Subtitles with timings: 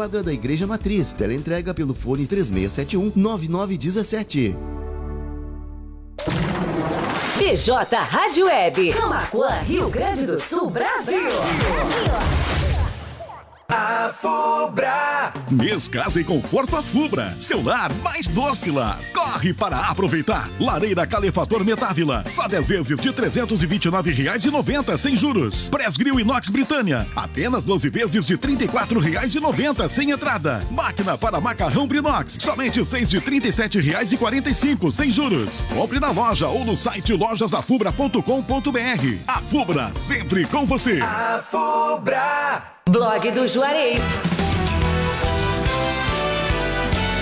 [0.00, 1.12] quadra da Igreja Matriz.
[1.12, 4.56] Teleentrega pelo fone 3671 9917.
[7.36, 11.28] PJ Rádio Web, Camacuã, Rio Grande do Sul, Brasil.
[13.70, 15.32] A Fubra.
[15.48, 17.36] Mês Casa e Conforto a Fubra.
[17.38, 18.98] Seu lar mais doce lá.
[19.14, 20.50] Corre para aproveitar.
[20.58, 22.24] Lareira Calefator Metávila.
[22.28, 25.68] Só 10 vezes de R$ 329,90 sem juros.
[25.68, 27.06] Press Grill Inox Britânia.
[27.14, 30.64] Apenas 12 vezes de R$ 34,90 sem entrada.
[30.72, 32.38] Máquina para macarrão Brinox.
[32.40, 35.64] Somente 6 de R$ 37,45 sem juros.
[35.72, 39.18] Compre na loja ou no site lojasafubra.com.br.
[39.28, 41.00] A Fubra, sempre com você.
[41.00, 42.79] A Fubra.
[42.90, 44.02] Blog do Juarez.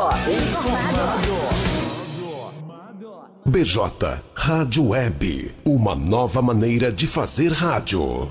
[3.46, 8.30] BJ Rádio Web, uma nova maneira de fazer rádio.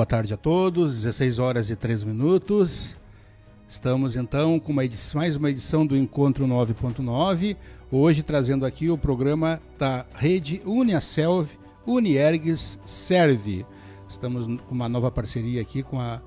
[0.00, 2.96] Boa tarde a todos, 16 horas e 3 minutos.
[3.68, 7.54] Estamos então com uma edição, mais uma edição do Encontro 9.9,
[7.92, 11.50] hoje trazendo aqui o programa da rede Uniaselv,
[11.86, 13.66] Uniergues Serve.
[14.08, 16.22] Estamos com uma nova parceria aqui com a,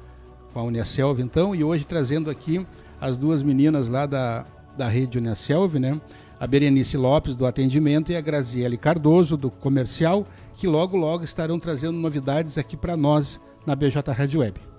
[0.54, 2.64] com a Uniaselv então, e hoje trazendo aqui
[3.02, 4.46] as duas meninas lá da,
[4.78, 6.00] da rede Uniaselv, né?
[6.40, 11.60] A Berenice Lopes do atendimento e a Graziele Cardoso do comercial, que logo logo estarão
[11.60, 14.74] trazendo novidades aqui para nós na BJ Rádio Web.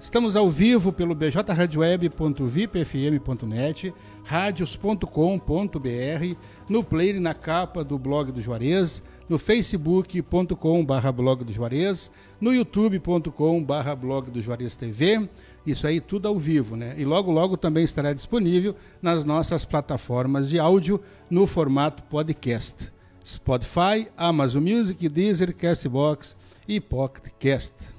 [0.00, 3.92] Estamos ao vivo pelo bjradioweb.vipfm.net,
[4.24, 6.36] radios.com.br,
[6.66, 12.10] no player e na capa do blog do Juarez, no facebook.com.br blog do Juarez,
[12.40, 15.28] no youtube.com.br blog do Juarez TV,
[15.66, 16.94] isso aí tudo ao vivo, né?
[16.96, 20.98] E logo logo também estará disponível nas nossas plataformas de áudio
[21.28, 22.90] no formato podcast.
[23.22, 26.34] Spotify, Amazon Music, Deezer, Castbox
[26.66, 27.89] e Pocket Cast.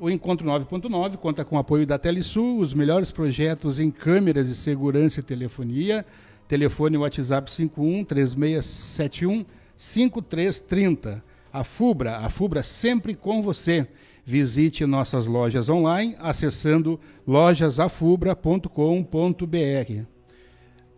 [0.00, 4.54] O Encontro 9.9 conta com o apoio da Telesul, os melhores projetos em câmeras de
[4.54, 6.06] segurança e telefonia.
[6.46, 9.44] Telefone WhatsApp 51 3671
[9.76, 11.20] 5330.
[11.52, 13.88] A Fubra, a Fubra sempre com você.
[14.24, 20.17] Visite nossas lojas online acessando lojasafubra.com.br.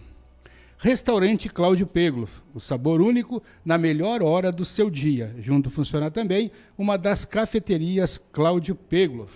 [0.78, 5.36] Restaurante Cláudio Peglo, o sabor único na melhor hora do seu dia.
[5.40, 9.30] Junto funciona também uma das cafeterias Cláudio Peglo.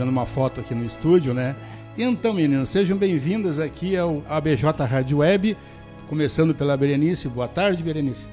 [0.00, 1.54] Tirando uma foto aqui no estúdio, né?
[1.98, 5.54] Então, meninas, sejam bem-vindas aqui ao ABJ Rádio Web,
[6.08, 7.28] começando pela Berenice.
[7.28, 8.24] Boa tarde, Berenice.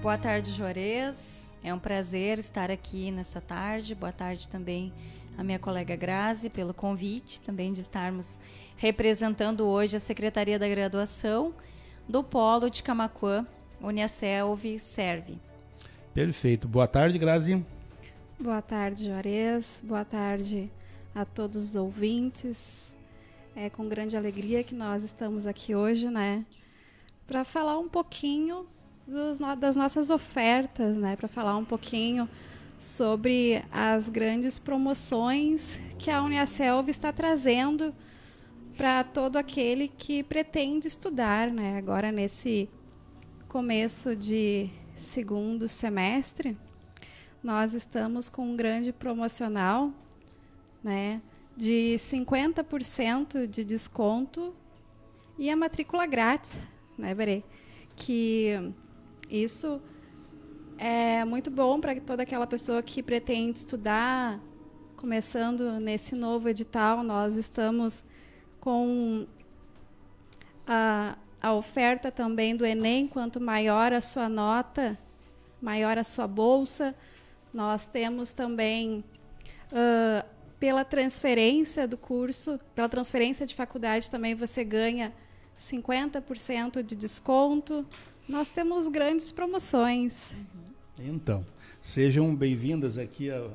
[0.00, 1.52] Boa tarde, Juarez.
[1.62, 3.94] É um prazer estar aqui nesta tarde.
[3.94, 4.94] Boa tarde também
[5.36, 8.38] a minha colega Grazi pelo convite também de estarmos
[8.78, 11.52] representando hoje a Secretaria da Graduação
[12.08, 13.46] do Polo de Camacuã,
[13.78, 15.38] Uniaselv Serve.
[16.14, 16.66] Perfeito.
[16.66, 17.62] Boa tarde, Grazi.
[18.40, 19.82] Boa tarde, Juarez.
[19.86, 20.70] Boa tarde,
[21.14, 22.94] a todos os ouvintes.
[23.54, 26.44] É com grande alegria que nós estamos aqui hoje, né,
[27.26, 28.66] para falar um pouquinho
[29.06, 32.28] dos, das nossas ofertas, né, para falar um pouquinho
[32.76, 37.94] sobre as grandes promoções que a Uniaselv está trazendo
[38.76, 42.68] para todo aquele que pretende estudar, né, agora nesse
[43.46, 46.56] começo de segundo semestre.
[47.40, 49.92] Nós estamos com um grande promocional
[50.84, 51.22] né,
[51.56, 54.54] de 50% de desconto
[55.38, 56.60] e a matrícula grátis,
[56.98, 57.42] né, Berê?
[57.96, 58.72] Que
[59.30, 59.80] isso
[60.76, 64.38] é muito bom para toda aquela pessoa que pretende estudar,
[64.96, 68.04] começando nesse novo edital, nós estamos
[68.60, 69.26] com
[70.66, 74.98] a, a oferta também do Enem, quanto maior a sua nota,
[75.60, 76.94] maior a sua bolsa.
[77.52, 79.04] Nós temos também
[80.64, 85.12] pela transferência do curso, pela transferência de faculdade também você ganha
[85.58, 87.84] 50% de desconto.
[88.26, 90.34] Nós temos grandes promoções.
[90.98, 91.44] Então,
[91.82, 93.52] sejam bem-vindas aqui ao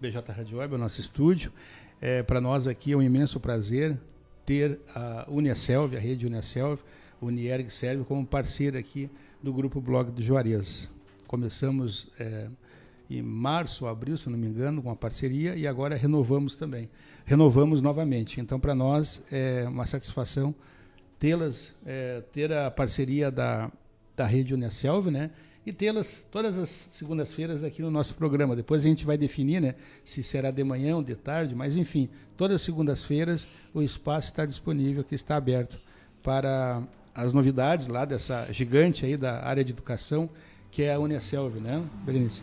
[0.00, 1.52] BJ Rádio Web, ao nosso estúdio.
[2.00, 3.96] É, Para nós aqui é um imenso prazer
[4.44, 6.82] ter a Uniaselv, a rede Uniaselv,
[7.22, 9.08] Unierg Serve, como parceira aqui
[9.40, 10.90] do Grupo Blog do Juarez.
[11.24, 12.08] Começamos...
[12.18, 12.48] É,
[13.10, 16.88] em março, abril, se não me engano, com a parceria e agora renovamos também.
[17.24, 18.40] Renovamos novamente.
[18.40, 20.54] Então, para nós é uma satisfação
[21.18, 23.70] tê-las, é, ter a parceria da,
[24.16, 25.30] da Rede Unicelv, né?
[25.66, 28.56] E tê-las todas as segundas-feiras aqui no nosso programa.
[28.56, 29.74] Depois a gente vai definir, né?
[30.04, 34.46] Se será de manhã ou de tarde, mas enfim, todas as segundas-feiras o espaço está
[34.46, 35.78] disponível, que está aberto
[36.22, 36.82] para
[37.14, 40.30] as novidades lá dessa gigante aí da área de educação,
[40.70, 42.42] que é a Unicelv, né, Berenice?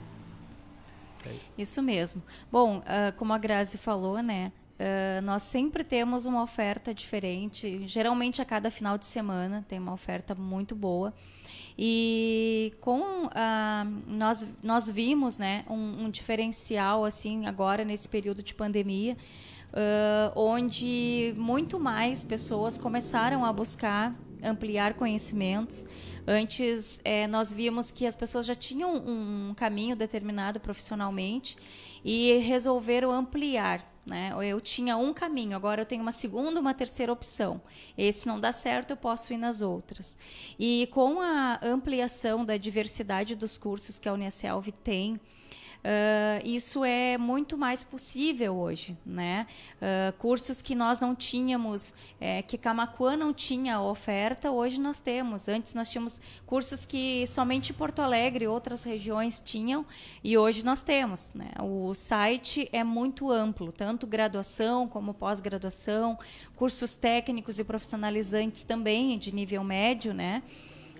[1.58, 2.22] Isso mesmo.
[2.52, 4.52] Bom, uh, como a Grazi falou, né?
[4.76, 9.94] Uh, nós sempre temos uma oferta diferente, geralmente a cada final de semana tem uma
[9.94, 11.14] oferta muito boa.
[11.78, 13.32] E com uh,
[14.08, 19.18] nós, nós vimos né, um, um, diferencial assim agora nesse período de pandemia,
[19.72, 24.14] uh, onde muito mais pessoas começaram a buscar
[24.44, 25.86] ampliar conhecimentos.
[26.28, 31.58] Antes, é, nós víamos que as pessoas já tinham um caminho determinado profissionalmente
[32.04, 33.84] e resolveram ampliar.
[34.06, 34.32] Né?
[34.48, 37.60] Eu tinha um caminho, agora eu tenho uma segunda, uma terceira opção.
[37.98, 40.18] Esse não dá certo, eu posso ir nas outras.
[40.60, 45.20] E com a ampliação da diversidade dos cursos que a Unicelv tem,
[45.86, 49.46] Uh, isso é muito mais possível hoje, né?
[49.76, 55.48] Uh, cursos que nós não tínhamos, é, que Camacuã não tinha oferta, hoje nós temos.
[55.48, 59.86] Antes nós tínhamos cursos que somente Porto Alegre e outras regiões tinham,
[60.24, 61.34] e hoje nós temos.
[61.36, 61.52] Né?
[61.62, 66.18] O site é muito amplo, tanto graduação como pós-graduação,
[66.56, 70.42] cursos técnicos e profissionalizantes também de nível médio, né?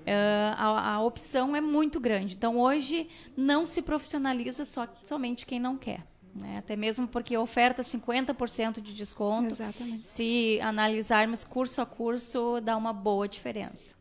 [0.06, 2.36] Uh, a, a, opção é muito grande.
[2.36, 6.06] Então, hoje, não se profissionaliza só, somente quem não quer.
[6.36, 6.58] Né?
[6.60, 9.52] Até mesmo porque oferta 50% de desconto.
[9.52, 10.08] Exatamente.
[10.08, 13.96] Se analisarmos curso a curso, dá uma boa diferença.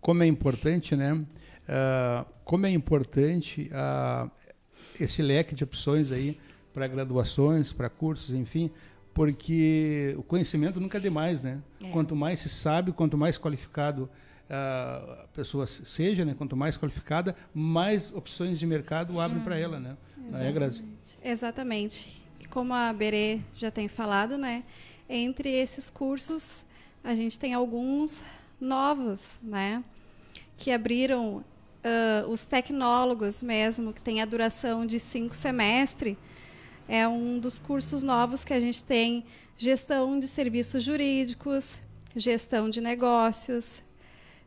[0.00, 1.14] Como é importante, né?
[1.14, 4.30] Uh, como é importante uh,
[4.98, 6.38] esse leque de opções aí
[6.74, 8.70] para graduações, para cursos, enfim,
[9.14, 11.60] porque o conhecimento nunca é demais, né?
[11.82, 11.90] É.
[11.90, 14.08] Quanto mais se sabe, quanto mais qualificado
[14.50, 19.96] a pessoa seja, né, quanto mais qualificada, mais opções de mercado abrem para ela, né?
[20.28, 20.84] Exatamente.
[21.22, 21.30] É?
[21.30, 22.22] Exatamente.
[22.40, 24.64] E como a Berê já tem falado, né,
[25.08, 26.64] entre esses cursos
[27.02, 28.24] a gente tem alguns
[28.60, 29.82] novos, né,
[30.56, 36.16] que abriram uh, os tecnólogos mesmo, que tem a duração de cinco semestres.
[36.88, 39.24] É um dos cursos novos que a gente tem
[39.56, 41.78] gestão de serviços jurídicos,
[42.14, 43.82] gestão de negócios,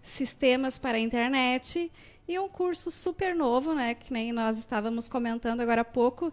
[0.03, 1.91] sistemas para a internet
[2.27, 6.31] e um curso super novo, né, que nem nós estávamos comentando agora há pouco,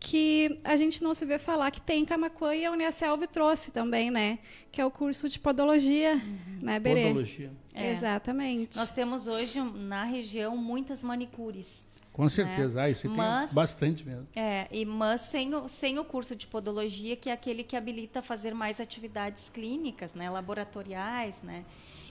[0.00, 3.70] que a gente não se vê falar que tem em Camacuã e a Uniaselv trouxe
[3.70, 4.38] também, né?
[4.72, 6.58] Que é o curso de podologia, uhum.
[6.62, 7.08] né, Berê?
[7.08, 7.52] Podologia.
[7.74, 7.92] É.
[7.92, 8.78] Exatamente.
[8.78, 11.86] Nós temos hoje na região muitas manicures.
[12.12, 12.86] Com certeza, né?
[12.86, 14.26] ah, isso mas, tem bastante mesmo.
[14.34, 18.18] É, e, mas sem o, sem o curso de podologia, que é aquele que habilita
[18.18, 21.64] a fazer mais atividades clínicas, né, laboratoriais, né?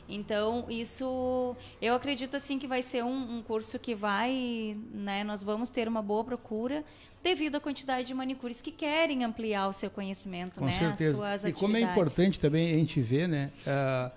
[0.10, 5.44] Então, isso eu acredito assim que vai ser um, um, curso que vai, né, nós
[5.44, 6.84] vamos ter uma boa procura
[7.24, 11.12] devido à quantidade de manicures que querem ampliar o seu conhecimento, Com né, certeza.
[11.12, 14.12] as suas e como é importante também a gente ver, né, uh,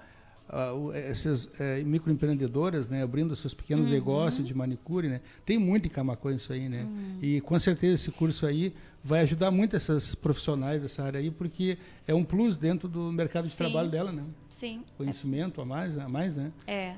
[0.52, 3.92] uh, essas uh, microempreendedoras, né, abrindo seus pequenos uhum.
[3.92, 7.18] negócios de manicure, né, tem muito em Camacuã isso aí, né, uhum.
[7.22, 11.78] e com certeza esse curso aí vai ajudar muito essas profissionais dessa área aí, porque
[12.06, 13.50] é um plus dentro do mercado Sim.
[13.50, 14.22] de trabalho dela, né?
[14.48, 14.84] Sim.
[14.96, 16.52] Conhecimento a mais, a mais, né?
[16.66, 16.94] É.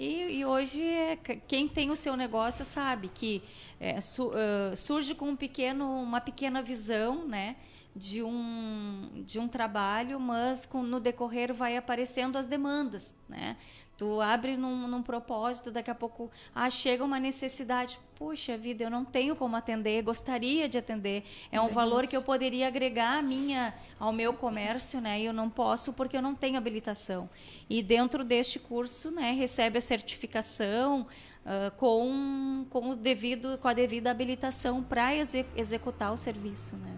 [0.00, 1.14] E, e hoje é,
[1.46, 3.42] quem tem o seu negócio sabe que
[3.78, 7.56] é, su, uh, surge com um pequeno, uma pequena visão, né?
[7.94, 13.56] de um, de um trabalho, mas com, no decorrer vai aparecendo as demandas, né?
[14.00, 18.00] Tu abre num, num, propósito, daqui a pouco ah, chega uma necessidade.
[18.14, 21.22] Puxa vida, eu não tenho como atender, gostaria de atender.
[21.52, 25.20] É um valor que eu poderia agregar à minha, ao meu comércio, né?
[25.20, 27.28] E eu não posso porque eu não tenho habilitação.
[27.68, 31.06] E dentro deste curso, né, recebe a certificação
[31.44, 36.96] uh, com, com, o devido, com a devida habilitação para exec executar o serviço, né?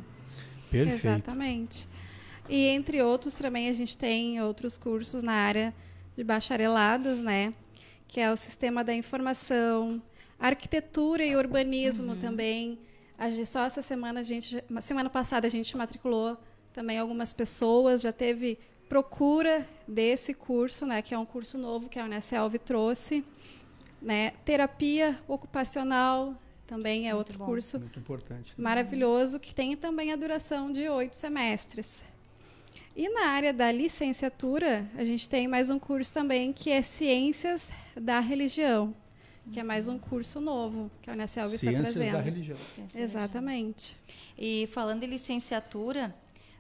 [0.70, 1.08] Perfeito.
[1.08, 1.88] Exatamente.
[2.48, 5.74] E entre outros também a gente tem outros cursos na área
[6.16, 7.54] de bacharelados, né?
[8.06, 10.02] Que é o sistema da informação,
[10.38, 12.18] arquitetura e urbanismo uhum.
[12.18, 12.78] também.
[13.46, 16.36] Só essa semana a gente, semana passada a gente matriculou
[16.72, 21.00] também algumas pessoas, já teve procura desse curso, né?
[21.00, 23.24] Que é um curso novo que a Uneselv trouxe,
[24.00, 24.32] né?
[24.44, 26.34] Terapia ocupacional
[26.66, 27.46] também é Muito outro bom.
[27.46, 28.52] curso Muito importante.
[28.56, 32.04] maravilhoso que tem também a duração de oito semestres.
[32.94, 37.70] E na área da licenciatura, a gente tem mais um curso também que é Ciências
[37.96, 38.94] da Religião,
[39.50, 41.86] que é mais um curso novo que a Unicel está trazendo.
[41.86, 42.56] Ciências da Religião.
[42.94, 43.96] Exatamente.
[44.38, 46.14] E falando em licenciatura,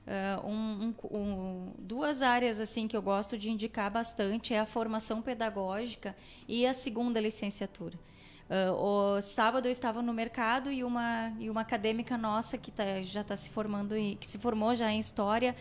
[0.06, 4.66] uh, um, um, um, duas áreas assim que eu gosto de indicar bastante é a
[4.66, 6.16] formação pedagógica
[6.48, 7.98] e a segunda licenciatura.
[8.48, 13.02] Uh, o sábado eu estava no mercado e uma, e uma acadêmica nossa que tá,
[13.02, 15.54] já está se formando, em, que se formou já em História,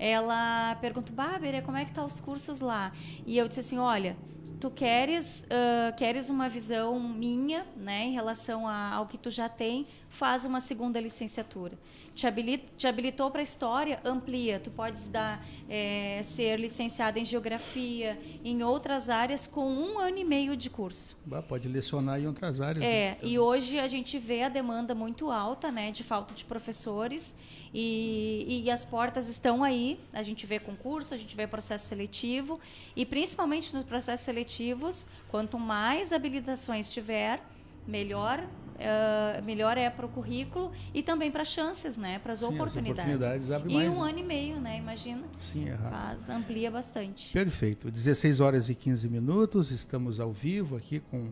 [0.00, 2.90] ela perguntou, Bárbara, como é que tá os cursos lá?
[3.26, 4.16] E eu disse assim, olha,
[4.58, 9.48] tu queres, uh, queres uma visão minha, né, em relação a, ao que tu já
[9.48, 11.78] tem, faz uma segunda licenciatura.
[12.14, 14.58] Te, habilita, te habilitou para história, amplia.
[14.58, 20.24] Tu podes dar, é, ser licenciada em geografia, em outras áreas, com um ano e
[20.24, 21.16] meio de curso.
[21.24, 22.84] Bah, pode lecionar em outras áreas.
[22.84, 23.16] É, né?
[23.22, 27.34] e hoje a gente vê a demanda muito alta, né, de falta de professores.
[27.72, 29.98] E, e, as portas estão aí.
[30.12, 32.58] A gente vê concurso, a gente vê processo seletivo.
[32.96, 37.40] E principalmente nos processos seletivos, quanto mais habilitações tiver,
[37.86, 38.44] melhor.
[38.80, 42.18] Uh, melhor é para o currículo e também para chances, né?
[42.18, 43.14] Para as oportunidades.
[43.14, 44.10] oportunidades abre e mais, um né?
[44.10, 44.78] ano e meio, né?
[44.78, 45.22] Imagina.
[45.38, 45.90] Sim, é rápido.
[45.90, 47.30] Faz, amplia bastante.
[47.30, 47.90] Perfeito.
[47.90, 51.30] 16 horas e 15 minutos, estamos ao vivo aqui com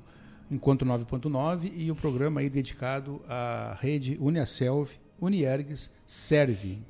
[0.51, 4.91] Encontro 9.9 e o programa aí dedicado à rede Uniaselv,
[5.21, 6.83] Uniergues, Serve.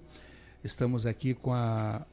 [0.63, 2.05] Estamos aqui com a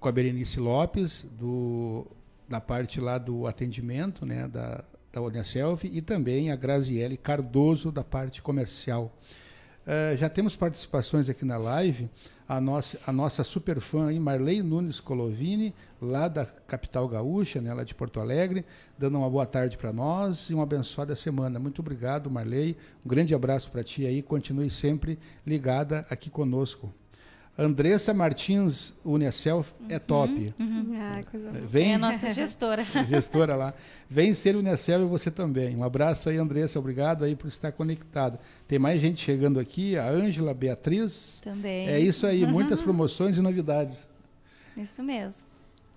[0.00, 2.06] com a Berenice Lopes do
[2.48, 4.82] da parte lá do atendimento, né, da
[5.12, 9.12] da Uniaselv e também a Graziele Cardoso da parte comercial.
[9.86, 12.08] Uh, já temos participações aqui na live
[12.50, 17.72] a nossa, a nossa super fã aí, Marley Nunes Colovini, lá da capital gaúcha, né,
[17.72, 18.64] lá de Porto Alegre,
[18.98, 21.60] dando uma boa tarde para nós e uma abençoada semana.
[21.60, 22.76] Muito obrigado, Marley.
[23.06, 24.20] Um grande abraço para ti aí.
[24.20, 26.92] Continue sempre ligada aqui conosco.
[27.60, 30.54] Andressa Martins Unicel é uhum, top.
[30.58, 30.94] Uhum.
[30.96, 31.20] Ah,
[31.68, 32.82] Vem, é a nossa gestora.
[33.06, 33.74] gestora lá.
[34.08, 35.76] Vem ser Unicel e você também.
[35.76, 36.78] Um abraço aí, Andressa.
[36.78, 38.38] Obrigado aí por estar conectado.
[38.66, 39.98] Tem mais gente chegando aqui.
[39.98, 41.42] A Ângela Beatriz.
[41.44, 41.86] Também.
[41.86, 42.46] É isso aí.
[42.46, 44.08] Muitas promoções e novidades.
[44.74, 45.46] Isso mesmo.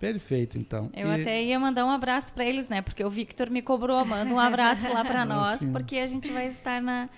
[0.01, 0.89] Perfeito, então.
[0.93, 1.21] Eu e...
[1.21, 2.81] até ia mandar um abraço para eles, né?
[2.81, 4.03] Porque o Victor me cobrou.
[4.03, 7.09] Manda um abraço lá para nós, porque a gente vai estar na,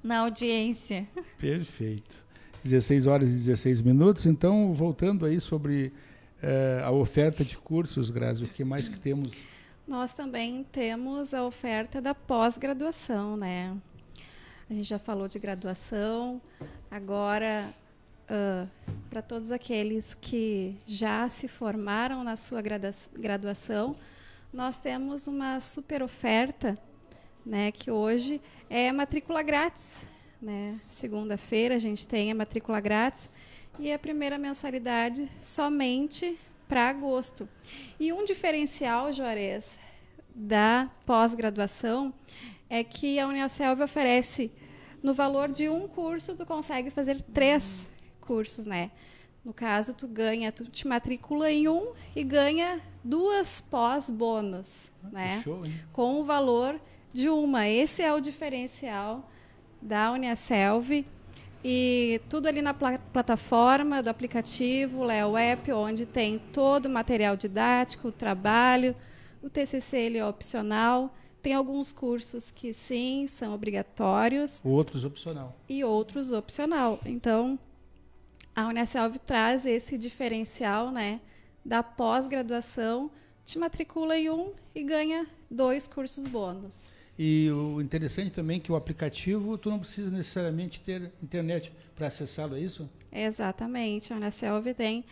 [0.00, 1.04] na audiência.
[1.36, 2.27] Perfeito.
[2.68, 4.26] 16 horas e 16 minutos.
[4.26, 5.92] Então, voltando aí sobre
[6.42, 9.32] eh, a oferta de cursos, Grazi, o que mais que temos?
[9.86, 13.76] Nós também temos a oferta da pós-graduação, né?
[14.68, 16.42] A gente já falou de graduação,
[16.90, 17.72] agora
[18.28, 18.68] uh,
[19.08, 22.60] para todos aqueles que já se formaram na sua
[23.14, 23.96] graduação,
[24.52, 26.78] nós temos uma super oferta,
[27.44, 27.72] né?
[27.72, 30.06] Que hoje é matrícula grátis.
[30.40, 30.80] Né?
[30.88, 33.28] Segunda-feira a gente tem a matrícula grátis
[33.78, 37.48] e a primeira mensalidade somente para agosto.
[37.98, 39.78] E um diferencial, Juarez,
[40.34, 42.12] da pós-graduação
[42.70, 44.52] é que a Unicelv oferece
[45.02, 47.90] no valor de um curso tu consegue fazer três
[48.20, 48.90] cursos, né?
[49.44, 55.40] No caso, tu ganha, tu te matricula em um e ganha duas pós-bônus, ah, né?
[55.42, 56.78] Show, Com o valor
[57.12, 57.66] de uma.
[57.66, 59.30] Esse é o diferencial
[59.80, 61.04] da Uniaselv
[61.64, 67.36] e tudo ali na pl plataforma do aplicativo Leo App, onde tem todo o material
[67.36, 68.94] didático, o trabalho,
[69.42, 71.14] o TCC ele é opcional.
[71.42, 74.60] Tem alguns cursos que sim, são obrigatórios.
[74.64, 75.56] Outros opcional.
[75.68, 76.98] E outros opcional.
[77.06, 77.58] Então,
[78.54, 81.20] a Uniaselv traz esse diferencial, né,
[81.64, 83.10] da pós-graduação,
[83.44, 86.97] te matricula em um e ganha dois cursos bônus.
[87.18, 92.06] E o interessante também é que o aplicativo, tu não precisa necessariamente ter internet para
[92.06, 92.88] acessá-lo, é isso?
[93.10, 94.12] Exatamente.
[94.12, 95.04] A Unacelv tem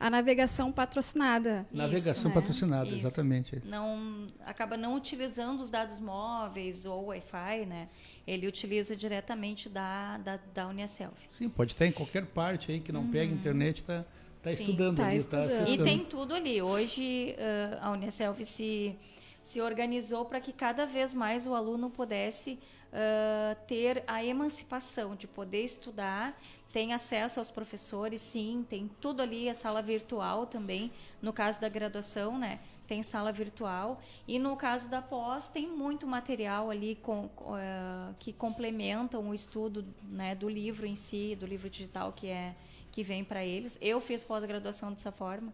[0.00, 1.66] a navegação patrocinada.
[1.70, 2.34] Navegação isso, né?
[2.34, 3.06] patrocinada, isso.
[3.06, 3.60] exatamente.
[3.66, 7.88] Não acaba não utilizando os dados móveis ou Wi-Fi, né?
[8.26, 11.12] Ele utiliza diretamente da da, da Unicelv.
[11.30, 13.10] Sim, pode estar em qualquer parte aí que não uhum.
[13.10, 14.06] pega internet, está
[14.42, 15.82] tá estudando tá ali, está acessando.
[15.82, 16.62] E tem tudo ali.
[16.62, 18.96] Hoje uh, a Unicelv se
[19.42, 22.58] se organizou para que cada vez mais o aluno pudesse
[22.92, 26.38] uh, ter a emancipação de poder estudar,
[26.72, 31.68] tem acesso aos professores, sim, tem tudo ali, a sala virtual também, no caso da
[31.68, 32.60] graduação, né?
[32.86, 34.00] Tem sala virtual.
[34.26, 39.84] E no caso da pós, tem muito material ali com, uh, que complementam o estudo
[40.02, 42.54] né, do livro em si, do livro digital que é
[42.90, 43.78] que vem para eles.
[43.80, 45.52] Eu fiz pós-graduação dessa forma.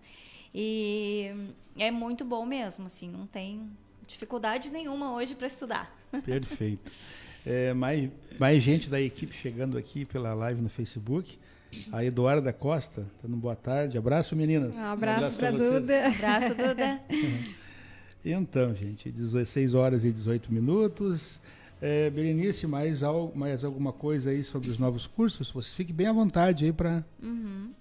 [0.59, 1.35] E
[1.79, 3.69] é muito bom mesmo, assim, não tem
[4.07, 5.95] dificuldade nenhuma hoje para estudar.
[6.25, 6.90] Perfeito.
[7.45, 11.38] É, mais, mais gente da equipe chegando aqui pela live no Facebook.
[11.92, 13.99] A Eduarda Costa, dando boa tarde.
[13.99, 14.77] Abraço, meninas.
[14.77, 16.07] Um abraço, um abraço para Duda.
[16.07, 17.01] Abraço, Duda.
[18.25, 21.38] então, gente, 16 horas e 18 minutos.
[21.83, 25.51] É, Berenice, mais, algo, mais alguma coisa aí sobre os novos cursos?
[25.51, 27.05] Você fique bem à vontade aí para.
[27.23, 27.73] Uhum.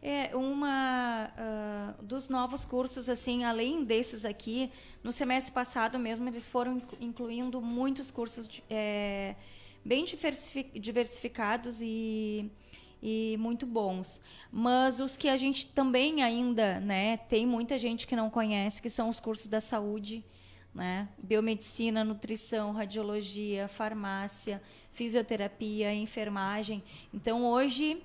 [0.00, 4.70] É uma uh, dos novos cursos, assim, além desses aqui,
[5.02, 9.34] no semestre passado mesmo eles foram incluindo muitos cursos de, é,
[9.84, 10.04] bem
[10.74, 12.48] diversificados e,
[13.02, 14.20] e muito bons.
[14.52, 18.90] Mas os que a gente também ainda, né, tem muita gente que não conhece, que
[18.90, 20.24] são os cursos da saúde,
[20.72, 26.84] né, biomedicina, nutrição, radiologia, farmácia, fisioterapia, enfermagem.
[27.12, 28.00] Então hoje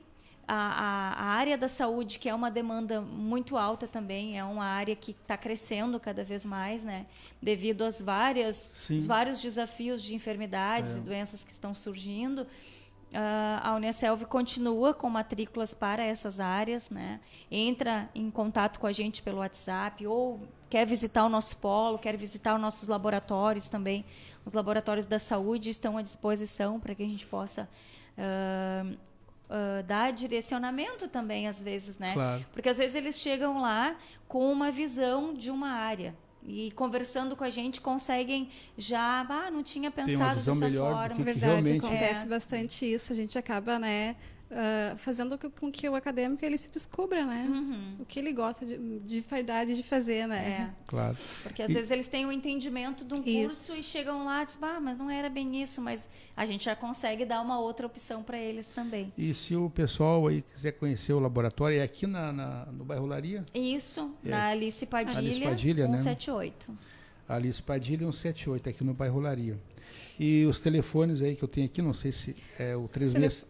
[0.47, 4.95] a, a, área da saúde, que é uma demanda muito alta também, é uma área
[4.95, 7.05] que está crescendo cada vez mais, né?
[7.41, 10.99] Devido aos várias, os vários desafios de enfermidades é.
[10.99, 12.41] e doenças que estão surgindo.
[13.13, 17.19] Uh, a Unicelv continua com matrículas para essas áreas, né?
[17.49, 22.17] Entra em contato com a gente pelo WhatsApp ou quer visitar o nosso polo, quer
[22.17, 24.03] visitar os nossos laboratórios também.
[24.43, 27.69] Os laboratórios da saúde estão à disposição para que a gente possa
[28.17, 28.97] uh,
[29.53, 32.13] uh, dar direcionamento também, às vezes, né?
[32.13, 32.45] Claro.
[32.51, 33.95] Porque às vezes eles chegam lá
[34.27, 36.15] com uma visão de uma área.
[36.45, 40.65] e conversando com a gente conseguem já, ah, não tinha Tem uma pensado visão dessa
[40.69, 41.15] melhor do forma.
[41.15, 42.27] que- Verdade, realmente- acontece É.
[42.27, 43.13] bastante isso.
[43.13, 44.17] A gente acaba, né,
[44.55, 47.45] ah, fazendo com- que o acadêmico ele se descubra, né?
[47.49, 47.95] Uhum.
[47.99, 50.69] O que ele gosta de, de verdade de fazer, né?
[50.69, 51.17] É, Claro.
[51.41, 53.67] porque às E- vezes eles têm o entendimento de um Isso.
[53.67, 56.65] curso e chegam lá e dizem, ah, mas não era bem isso, mas a gente
[56.65, 59.11] já consegue dar uma outra opção para eles também.
[59.17, 63.05] E se o pessoal aí quiser conhecer o laboratório, é aqui na, na- no bairro
[63.05, 63.43] Laria?
[63.53, 64.29] Isso, É.
[64.29, 65.97] na Alice Padilha, Alice Padilha, né?
[65.97, 66.71] 178.
[67.27, 69.57] Alice Padilha 178, aqui no bairro Laria.
[70.19, 73.45] E os telefones aí que eu tenho aqui, não sei se é o 36...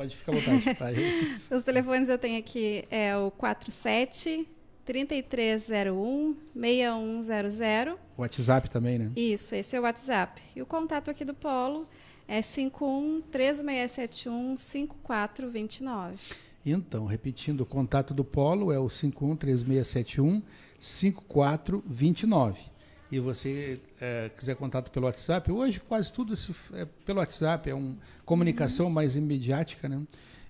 [0.00, 0.98] Pode ficar à vontade.
[1.46, 1.54] tá?
[1.54, 4.48] Os telefones eu tenho aqui é o 47
[4.86, 7.98] 3301 6100.
[8.16, 9.12] O WhatsApp também, né?
[9.14, 10.40] Isso, esse é o WhatsApp.
[10.56, 11.86] E o contato aqui do Polo
[12.26, 16.16] é 51 3671 5429.
[16.64, 20.42] Então, repetindo, o contato do Polo é o 513671
[20.80, 22.69] 5429.
[23.10, 27.74] E você eh, quiser contato pelo WhatsApp, hoje quase tudo se, é pelo WhatsApp, é
[27.74, 30.00] uma comunicação mais imediática, né?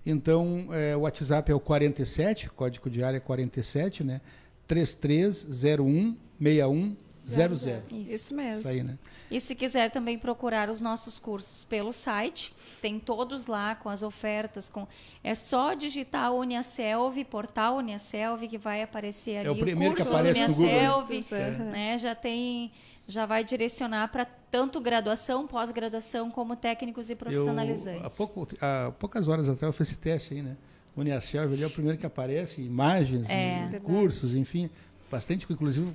[0.05, 4.21] Então, eh, o WhatsApp é o 47, código de área é 47, né?
[4.67, 6.95] 3301
[7.25, 7.81] 6100.
[8.01, 8.11] Isso.
[8.13, 8.59] Isso mesmo.
[8.61, 8.97] Isso aí, né?
[9.29, 14.03] E se quiser também procurar os nossos cursos pelo site, tem todos lá com as
[14.03, 14.67] ofertas.
[14.67, 14.85] Com...
[15.23, 20.19] É só digitar Uniaselv, portal Uniaselv, que vai aparecer ali É o primeiro que cursos
[20.19, 20.65] aparece no Google.
[20.69, 21.71] Uniaselv, Cursos, aham.
[21.71, 21.97] né?
[21.97, 22.71] Já tem,
[23.07, 28.01] já vai direcionar para tanto graduação, pós-graduação, como técnicos e profissionalizantes.
[28.01, 30.57] Eu, há, pouco, há poucas horas atrás eu fiz esse teste aí, né?
[30.97, 33.69] Uniaselv ali é o primeiro que aparece, imagens, É.
[33.73, 34.69] e cursos, enfim,
[35.11, 35.87] bastante, inclusive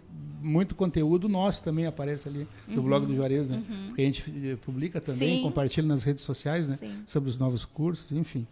[0.42, 3.62] muito conteúdo nosso também aparece ali no blog do Juarez, né?
[3.87, 5.37] Porque a gente eh, publica também, Uhum.
[5.38, 5.42] Sim.
[5.42, 6.76] compartilha nas redes sociais, né?
[6.76, 7.02] Sim.
[7.07, 8.46] Sobre os novos cursos, enfim.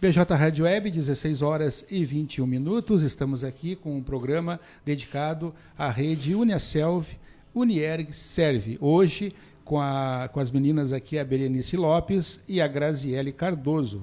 [0.00, 3.02] BJ Rádio Web, 16 horas e 21 minutos.
[3.02, 7.06] Estamos aqui com um programa dedicado à rede Uniaselv,
[7.54, 8.76] Unierg Serve.
[8.80, 9.32] Hoje,
[9.64, 14.02] com, a, com as meninas aqui, a Berenice Lopes e a Graziele Cardoso.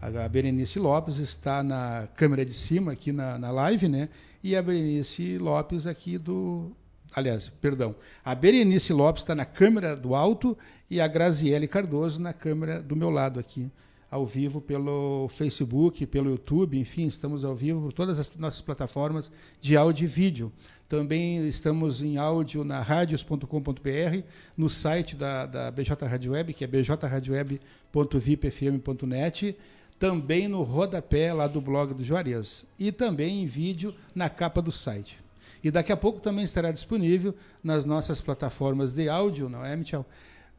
[0.00, 4.08] A, a Berenice Lopes está na câmera de cima, aqui na, na live, né?
[4.42, 6.72] E a Berenice Lopes aqui do.
[7.14, 7.94] Aliás, perdão.
[8.24, 10.56] A Berenice Lopes está na câmera do alto
[10.90, 13.70] e a Graziele Cardoso na câmera do meu lado aqui
[14.10, 19.30] ao vivo pelo Facebook, pelo YouTube, enfim, estamos ao vivo por todas as nossas plataformas
[19.60, 20.50] de áudio e vídeo.
[20.88, 24.22] Também estamos em áudio na radios.com.br,
[24.56, 29.54] no site da, da BJ Rádio Web, que é bjradioweb.vipfm.net,
[29.98, 34.70] também no rodapé lá do blog do Juarez e também em vídeo na capa do
[34.70, 35.18] site.
[35.62, 37.34] E daqui a pouco também estará disponível
[37.64, 40.06] nas nossas plataformas de áudio, não é, Michel?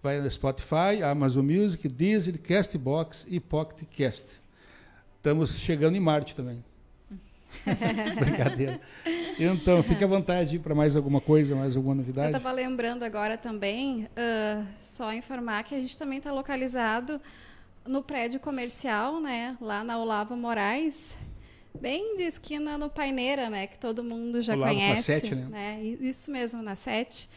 [0.04, 4.25] Vai no Spotify, Amazon Music, Deezer, Castbox e Pocket Cast.
[5.17, 6.63] Estamos chegando em Marte também.
[8.19, 8.80] Brincadeira.
[9.38, 12.28] Então, fique à vontade para mais alguma coisa, mais alguma Eu novidade.
[12.28, 17.19] estava lembrando agora também, ah, só informar que a gente também está localizado
[17.89, 19.58] no prédio comercial, né?
[19.60, 21.15] Lá na Olavo Moraes,
[21.80, 23.67] bem de esquina no Paineira, né?
[23.67, 25.04] Que todo mundo já Olavo com a conhece.
[25.04, 25.80] sete, né?
[25.84, 27.30] I- Isso mesmo, na 7.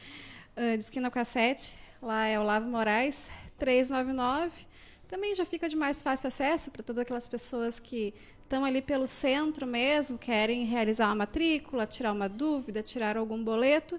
[0.54, 1.74] de esquina com a 7.
[2.02, 4.66] Lá é Olavo Moraes, 399.
[5.08, 8.12] Também já fica de mais fácil acesso para todas aquelas pessoas que
[8.42, 13.98] estão ali pelo centro mesmo, querem realizar uma matrícula, tirar uma dúvida, tirar algum boleto.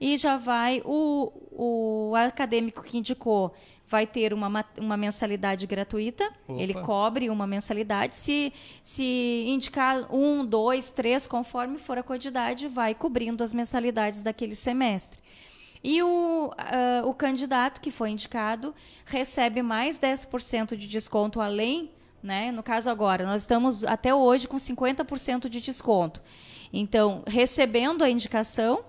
[0.00, 3.54] e já vai o, o acadêmico que indicou
[3.88, 6.30] vai ter uma, uma mensalidade gratuita.
[6.46, 6.60] Opa.
[6.60, 8.14] Ele cobre uma mensalidade.
[8.14, 14.54] Se, se indicar um, dois, três, conforme for a quantidade, vai cobrindo as mensalidades daquele
[14.54, 15.20] semestre.
[15.82, 18.74] E o, uh, o candidato que foi indicado
[19.04, 21.90] recebe mais 10% de desconto além,
[22.22, 22.50] né?
[22.50, 26.20] No caso agora, nós estamos até hoje com 50% de desconto.
[26.72, 28.84] Então, recebendo a indicação,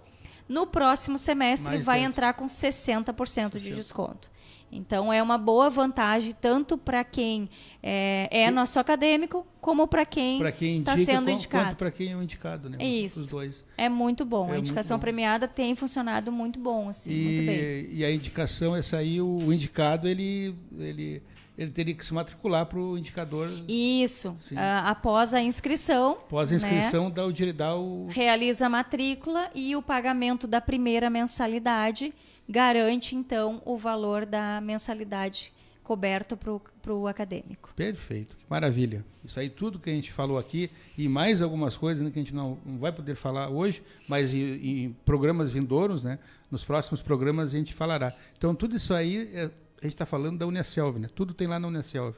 [0.48, 2.12] no próximo semestre mais vai 10.
[2.12, 4.32] entrar com 60%, 60% de desconto.
[4.72, 7.50] Então, é uma boa vantagem tanto para quem
[7.82, 10.40] é, é nosso acadêmico, como para quem
[10.80, 11.76] está sendo indicado.
[11.76, 12.78] para quem é o indicado, né?
[12.80, 13.24] Isso.
[13.24, 13.66] Os dois.
[13.78, 14.54] É muito bom.
[14.54, 17.90] É a indicação premiada tem funcionado muito bom, assim, e, muito bem.
[17.92, 21.22] E a indicação, essa aí, o indicado, ele, ele,
[21.58, 23.50] ele teria que se matricular para o indicador.
[23.68, 24.30] Isso.
[24.52, 24.56] Uh,
[24.86, 26.12] após a inscrição.
[26.12, 27.16] Após a inscrição, né?
[27.16, 28.08] dá, o, dá o.
[28.08, 32.14] Realiza a matrícula e o pagamento da primeira mensalidade
[32.50, 37.72] garante, então, o valor da mensalidade coberto para o acadêmico.
[37.76, 39.04] Perfeito, que maravilha.
[39.26, 42.22] Isso aí tudo que a gente falou aqui e mais algumas coisas né, que a
[42.22, 46.20] gente não, não, vai poder falar hoje, mas em, em, programas vindouros, né,
[46.52, 48.14] nos próximos programas a gente falará.
[48.38, 51.10] Então tudo isso aí é, a gente está falando da Unicelv, né?
[51.14, 52.16] Tudo tem lá na Unicelv.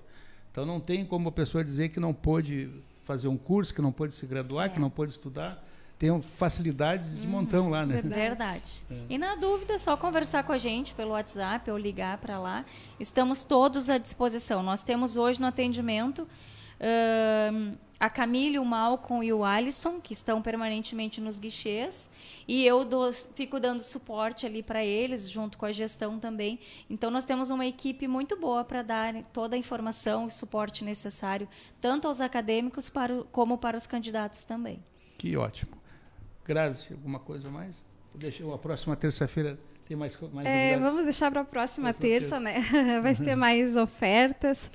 [0.51, 2.69] Então não tem como a pessoa dizer que não pôde
[3.05, 4.69] fazer um curso, que não pôde se graduar, é.
[4.69, 5.65] que não pôde estudar
[6.01, 8.01] tem facilidades de montão lá, né?
[8.01, 8.15] Verdade.
[8.15, 8.83] Verdade.
[8.89, 8.95] É.
[9.07, 12.65] E na dúvida, é só conversar com a gente pelo WhatsApp ou ligar para lá.
[12.99, 14.63] Estamos todos à disposição.
[14.63, 20.41] Nós temos hoje no atendimento uh, a Camille, o Malcolm e o Alisson, que estão
[20.41, 22.09] permanentemente nos guichês.
[22.47, 26.57] E eu dou, fico dando suporte ali para eles, junto com a gestão também.
[26.89, 31.47] Então, nós temos uma equipe muito boa para dar toda a informação e suporte necessário,
[31.79, 34.83] tanto aos acadêmicos para, como para os candidatos também.
[35.15, 35.80] Que ótimo.
[36.51, 37.81] Grazi, alguma coisa mais?
[38.13, 42.41] Deixa, a próxima terça-feira tem mais, mais é, Vamos deixar para a próxima, próxima terça,
[42.41, 42.99] terça, né?
[42.99, 44.69] Vai ter mais ofertas.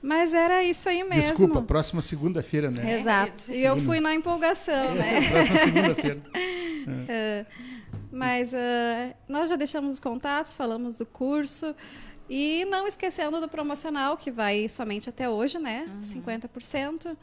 [0.00, 1.32] Mas era isso aí mesmo.
[1.32, 3.00] Desculpa, próxima segunda-feira, né?
[3.00, 3.50] Exato.
[3.50, 5.28] É e eu fui na empolgação, né?
[5.28, 6.22] próxima segunda-feira.
[7.06, 7.44] É.
[8.10, 11.74] Mas uh, nós já deixamos os contatos, falamos do curso.
[12.30, 15.86] E não esquecendo do promocional, que vai somente até hoje, né?
[15.86, 16.00] Uhum.
[16.00, 17.14] 50%.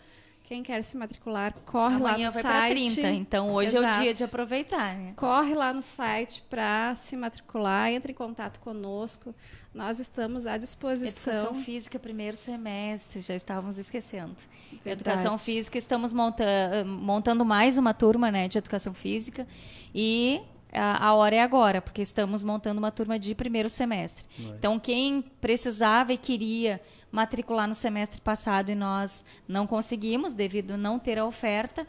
[0.45, 2.93] Quem quer se matricular, corre Amanhã lá no vai site.
[2.93, 3.85] 30, então hoje Exato.
[3.85, 4.95] é o dia de aproveitar.
[4.95, 5.13] Né?
[5.15, 9.33] Corre lá no site para se matricular, entre em contato conosco.
[9.73, 11.33] Nós estamos à disposição.
[11.33, 14.35] Educação física, primeiro semestre, já estávamos esquecendo.
[14.71, 14.91] Verdade.
[14.91, 16.45] Educação física, estamos monta
[16.85, 19.47] montando mais uma turma né, de educação física.
[19.93, 24.25] E a, a, hora é agora, porque estamos montando uma turma de primeiro semestre.
[24.39, 30.77] Então, quem precisava e queria matricular no semestre passado e nós não conseguimos, devido a
[30.77, 31.87] não ter a oferta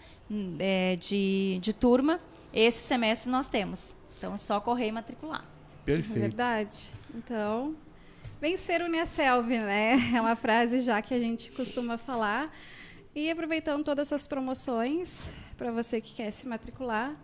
[0.58, 2.20] é, de, de turma,
[2.52, 3.96] esse semestre nós temos.
[4.16, 5.44] Então, é só correr e matricular.
[5.84, 6.20] Perfeito.
[6.20, 6.90] Verdade.
[7.14, 7.74] Então,
[8.40, 9.96] vencer o Uniaselv, né?
[10.14, 12.52] É uma frase já que a gente costuma falar.
[13.14, 17.16] E aproveitando todas essas promoções, para você que quer se matricular,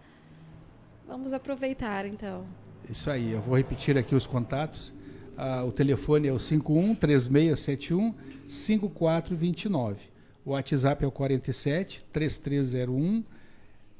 [1.12, 2.46] vamos aproveitar então.
[2.88, 4.94] Isso aí, eu vou repetir aqui os contatos.
[5.36, 8.14] Ah, o telefone é o 51 3671
[8.48, 10.00] 5429.
[10.42, 13.24] O WhatsApp é o 47 3301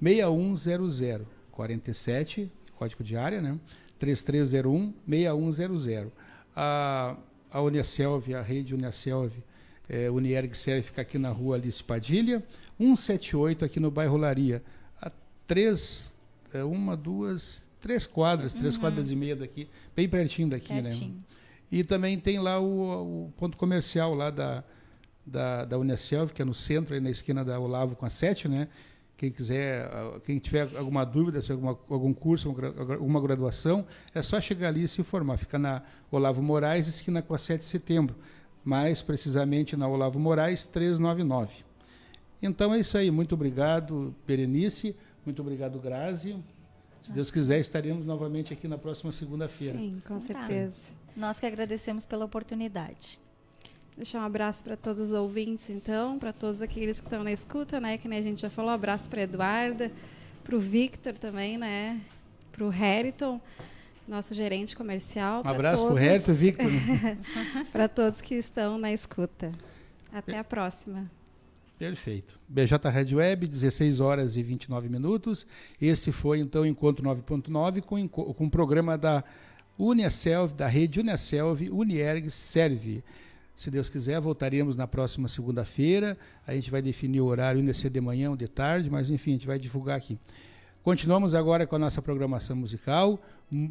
[0.01, 1.27] 6100.
[1.51, 3.59] 47, código de área, né?
[3.98, 6.12] 3301 6100.
[6.57, 7.16] A,
[7.51, 9.33] a Unicelv, a rede Unicelv,
[9.87, 12.42] é, Unierg Serve fica aqui na rua Alice Padilha,
[12.79, 14.62] 178 aqui no bairro Laria.
[15.01, 15.12] A
[15.46, 16.12] três,
[16.53, 18.81] é, uma, duas, três quadras, três uhum.
[18.81, 20.83] quadras e meia daqui, bem pertinho daqui, né?
[20.83, 21.15] pertinho.
[21.15, 21.21] né?
[21.71, 24.62] E também tem lá o, o ponto comercial lá da,
[25.25, 28.49] da, da Unicelv, que é no centro, aí na esquina da Olavo com a 7,
[28.49, 28.69] né?
[29.17, 34.41] Quem quiser, ah, quem tiver alguma dúvida sobre alguma, algum curso, alguma graduação, é só
[34.41, 35.38] chegar ali e se informar.
[35.38, 38.17] Fica na Olavo Moraes, esquina com a 7 de setembro.
[38.65, 41.53] Mais precisamente na Olavo Moraes, 399.
[42.43, 43.11] Então é isso aí.
[43.11, 44.97] Muito obrigado, Berenice.
[45.24, 46.37] Muito obrigado, Grazi.
[47.00, 49.76] Se Deus quiser, estaremos novamente aqui na próxima segunda-feira.
[49.76, 50.20] Sim, com então tá.
[50.20, 50.92] certeza.
[51.16, 53.18] Nós que agradecemos pela oportunidade.
[53.96, 57.80] Deixar um abraço para todos os ouvintes, então, para todos aqueles que estão na escuta,
[57.80, 57.98] né?
[57.98, 59.92] Que nem a gente já falou, um abraço para Eduarda,
[60.42, 62.00] para o Victor também, né?
[62.50, 63.40] Para o Heriton,
[64.08, 65.42] nosso gerente comercial.
[65.44, 66.70] Um abraço para o Heriton, Victor.
[67.70, 69.52] para todos que estão na escuta.
[70.12, 71.11] Até a próxima.
[71.83, 72.38] Perfeito.
[72.49, 75.45] BJ Red Web, 16 horas e 29 minutos.
[75.81, 79.25] Esse foi então o Encontro 9.9 com, com o programa da
[79.77, 83.03] Uniaselv, da rede Uniaselv, Unierg Serve.
[83.57, 86.16] Se Deus quiser, voltaremos na próxima segunda-feira.
[86.47, 89.31] A gente vai definir o horário, ainda ser de manhã ou de tarde, mas enfim,
[89.31, 90.16] a gente vai divulgar aqui.
[90.85, 93.21] Continuamos agora com a nossa programação musical.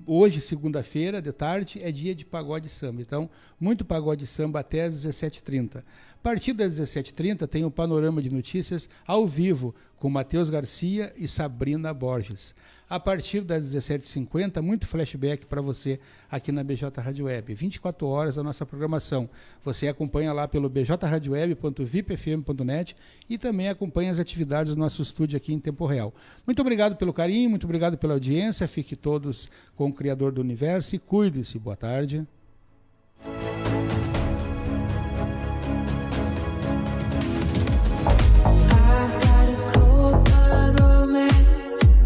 [0.06, 3.02] Hoje, segunda-feira, de tarde, é dia de pagode samba.
[3.02, 5.84] Então, muito pagode samba até às 17h30.
[6.22, 11.14] A partir das 17h30 tem o um panorama de notícias ao vivo com Matheus Garcia
[11.18, 12.54] e Sabrina Borges
[12.92, 15.98] a partir das 17h50, muito flashback para você
[16.30, 17.54] aqui na BJ Rádio Web.
[17.54, 19.30] 24 horas a nossa programação.
[19.64, 22.94] Você acompanha lá pelo bjradioweb.vipfm.net
[23.30, 26.14] e também acompanha as atividades do nosso estúdio aqui em tempo real.
[26.46, 28.68] Muito obrigado pelo carinho, muito obrigado pela audiência.
[28.68, 31.58] Fique todos com o Criador do Universo e cuide-se.
[31.58, 32.28] Boa tarde.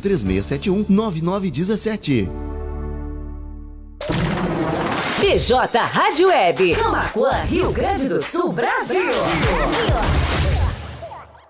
[0.00, 2.28] 3671 9917.
[5.20, 9.04] PJ Rádio Web, Camacuã, Rio Grande do Sul, Brasil.
[9.04, 10.29] Brasil.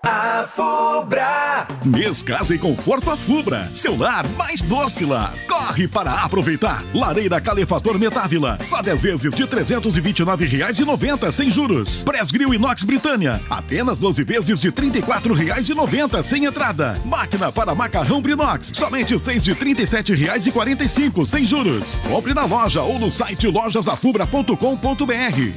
[0.02, 1.66] A Fubra.
[1.84, 3.68] Mês Casa e Conforto a Fubra.
[3.74, 5.34] Seu lar mais doce lá.
[5.46, 6.82] Corre para aproveitar.
[6.94, 8.56] Lareira Calefator Metávila.
[8.62, 12.02] Só 10 vezes de R$ 329,90 sem juros.
[12.02, 13.42] Press Grill Inox Britânia.
[13.50, 16.98] Apenas 12 vezes de R$ 34,90 sem entrada.
[17.04, 18.72] Máquina para macarrão Brinox.
[18.74, 22.00] Somente 6 de R$ 37,45 sem juros.
[22.08, 24.56] Compre na loja ou no site lojasafubra.com.br.